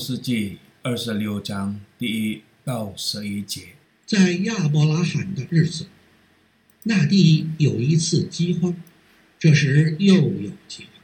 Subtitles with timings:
[0.00, 3.74] 世纪二十六章第一到十一节，
[4.06, 5.88] 在亚伯拉罕的日子，
[6.84, 8.74] 那地有一次饥荒，
[9.38, 11.02] 这时又有饥荒，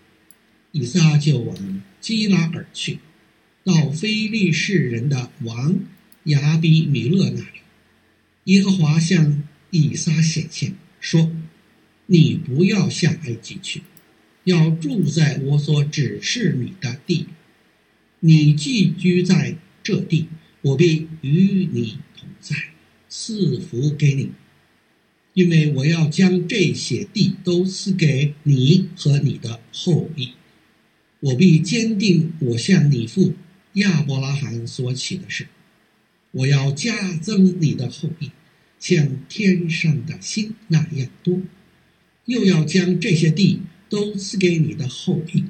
[0.73, 3.01] 以撒就往基拉尔去，
[3.63, 5.79] 到非利士人的王
[6.25, 7.61] 亚比米勒那里。
[8.45, 11.31] 耶和华向以撒显现，说
[12.07, 13.83] ：“你不要下埃及去，
[14.45, 17.27] 要住在我所指示你的地。
[18.27, 20.27] 你寄居在这地，
[20.61, 22.57] 我必与你同在，
[23.09, 24.33] 赐福给你，
[25.33, 30.31] 因为我要将这些地都赐给你和你的后裔。
[31.21, 33.35] 我必坚定我向你父
[33.75, 35.47] 亚伯拉罕所起的事。”
[36.33, 38.33] 我要加增你的后裔，
[38.81, 41.41] 像天上的星那样多，
[42.25, 45.45] 又要将这些地都赐给你的后裔，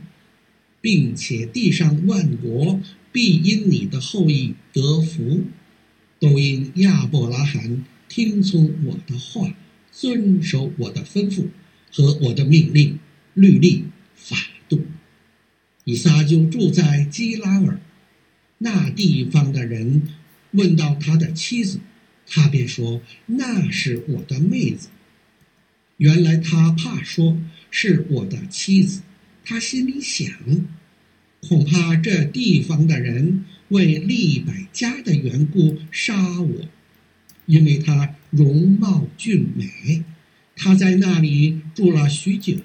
[0.87, 5.43] 并且地上万国必因你的后裔得福，
[6.21, 9.53] 都因亚伯拉罕听从我的话，
[9.91, 11.49] 遵守我的吩咐
[11.91, 13.01] 和我的命令、
[13.35, 14.37] 律例、法
[14.69, 14.87] 度。
[15.83, 17.81] 以撒就住在基拉耳，
[18.59, 20.03] 那地方的人。
[20.53, 21.81] 问到他的妻子，
[22.29, 24.87] 他便说：“那是我的妹子。”
[25.99, 27.37] 原来他怕说
[27.73, 29.03] 是我的妻子，
[29.45, 30.31] 他心里想，
[31.41, 36.69] 恐怕这地方的人为利百加的缘故杀我，
[37.47, 40.05] 因为他容貌俊美，
[40.57, 42.57] 他在那里住了许久。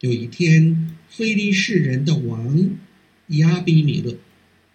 [0.00, 2.70] 有一天，非利士人的王
[3.28, 4.16] 亚比米勒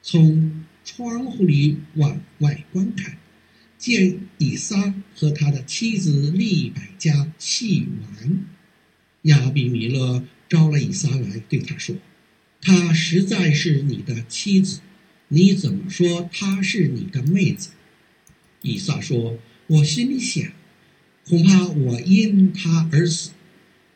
[0.01, 3.17] 从窗户里往外观看，
[3.77, 8.45] 见以撒和他的妻子利百加戏玩。
[9.23, 11.95] 亚比米勒招了以撒来，对他说
[12.65, 14.79] ：“她实在是你的妻子，
[15.27, 17.69] 你怎么说她是你的妹子？”
[18.63, 19.37] 以撒说
[19.67, 20.51] ：“我心里想，
[21.27, 23.29] 恐怕我因她而死。”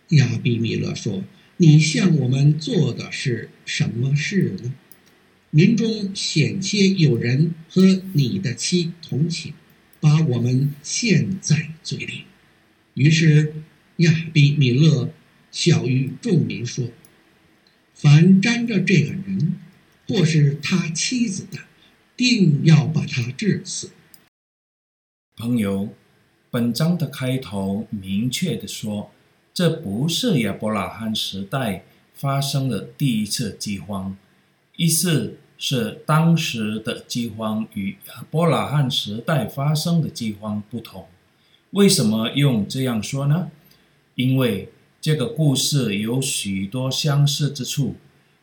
[0.10, 1.24] 亚比米勒说
[1.58, 4.76] ：“你向我们做的是什么事呢？”
[5.50, 9.54] 民中险些有人和你的妻同寝，
[10.00, 12.26] 把我们陷在罪里。
[12.94, 13.56] 于是
[13.98, 15.12] 亚比米勒
[15.52, 16.92] 小于众民说
[18.02, 19.60] ：“凡沾着这个人，
[20.08, 21.60] 或是他妻子的，
[22.16, 23.92] 定要把他治死。”
[25.36, 25.90] 朋友，
[26.50, 29.12] 本章的开头明确地说，
[29.54, 31.84] 这不是亚伯拉罕时代
[32.14, 34.16] 发生的第一次饥荒。
[34.78, 41.06] 意思是，当时的饥荒与亚伯拉罕时代发生的饥荒不同。
[41.72, 43.52] 为什么用这样说呢？
[44.16, 44.70] 因为
[45.02, 47.96] 这个故事有许多相似之处，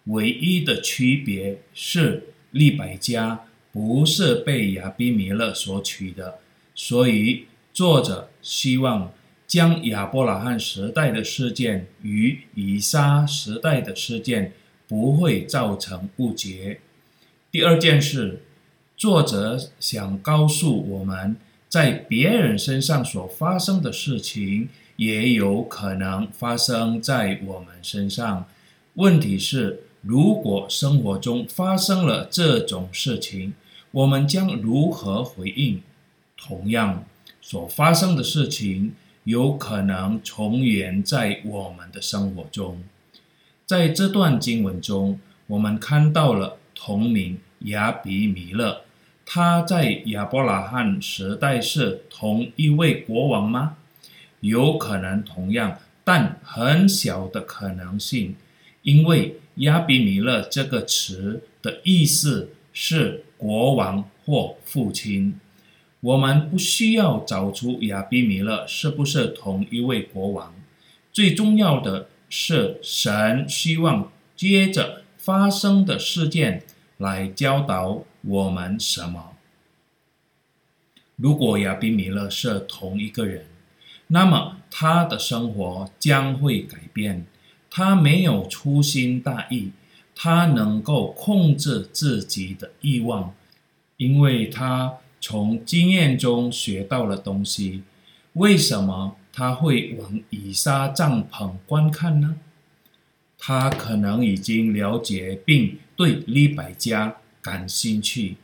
[0.04, 6.38] 唯一的区别是利百加不是被亚比米勒所娶的，
[6.74, 9.12] 所以作者希望
[9.46, 14.52] 将亚伯拉罕时代的事件与以撒时代的事件。
[14.88, 16.78] 不会造成误解。
[17.50, 18.44] 第二件事，
[18.96, 21.34] 作者想告诉我们，
[21.68, 28.46] 在别人身上所发生的事情，也有可能发生在我们身上。
[28.94, 33.52] 问题是，如果生活中发生了这种事情，
[33.90, 35.82] 我们将如何回应？
[36.36, 37.04] 同样，
[37.40, 42.82] 所发生的事情有可能重演在我们的生活中。
[43.64, 48.82] 在这段经文中，我们看到了同名亚比米勒，
[49.24, 53.76] 他在亚伯拉罕时代是同一位国王吗？
[54.40, 58.36] 有可能同样，但很小的可能性，
[58.82, 65.40] 因为亚比米勒这个词的意思是国王或父亲。
[66.00, 70.54] 我们不需要找出亚比米勒是不是同一位国王，
[71.12, 72.08] 最重要的。
[72.28, 76.64] 是神希望接着发生的事件
[76.96, 79.36] 来教导我们什么？
[81.14, 83.46] 如果亚比米勒是同一个人，
[84.08, 87.26] 那么他的生活将会改变。
[87.70, 89.70] 他没有粗心大意，
[90.14, 93.34] 他能够控制自己的欲望，
[93.98, 97.82] 因为他从经验中学到了东西。
[98.34, 99.16] 为什么？
[99.32, 102.36] 他会往以撒帐篷观看呢？
[103.38, 108.38] 他可能已经了解并对利百加感兴趣，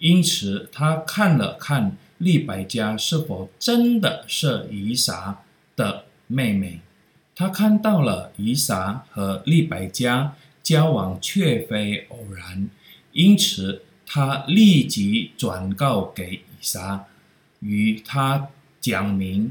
[0.00, 5.42] 因此他看了看利百加是否真的是以撒
[5.74, 6.80] 的妹妹。
[7.34, 12.68] 他看到了以撒和利百加交往却非偶然，
[13.12, 17.06] 因此他立即转告给以撒，
[17.60, 18.48] 与他
[18.80, 19.50] 讲明，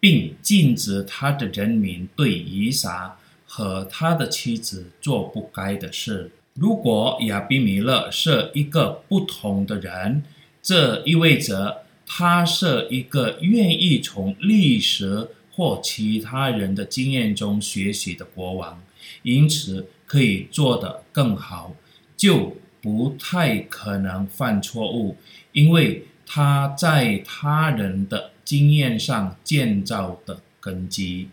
[0.00, 3.16] 并禁止他的人民对以撒
[3.46, 6.32] 和他的妻子做不该的事。
[6.54, 10.24] 如果亚比米勒是一个不同的人，
[10.60, 18.82] 这意味着他是一个愿意从历史或其他人的经验中学习的国王，
[19.22, 21.74] 因此可以做得更好，
[22.16, 25.16] 就不太可能犯错误，
[25.52, 31.28] 因为他在他人的经验上建造的根基。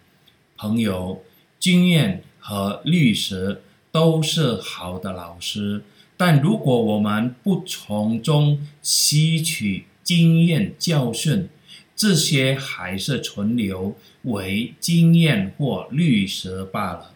[0.57, 1.23] 朋友，
[1.57, 3.61] 经验和历史
[3.91, 5.83] 都是好的老师，
[6.17, 11.49] 但如果我们不从中吸取经验教训，
[11.95, 17.11] 这些还是存留为经验或历史罢了。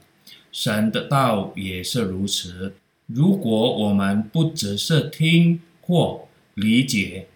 [0.51, 2.73] 神的道也是如此。
[3.05, 7.27] 如果我们不只是听或理解，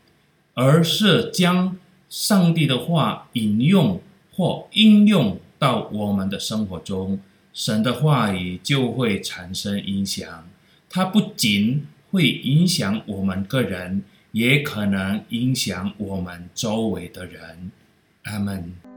[0.56, 1.78] 而是将
[2.10, 4.02] 上帝的话引用
[4.32, 7.20] 或应用到我们的生活中，
[7.54, 10.50] 神的话语就会产生影响。
[10.90, 14.04] 它不仅会影响我们个人。
[14.34, 17.72] 也可能影响我们周围的人。
[18.24, 18.93] 阿门。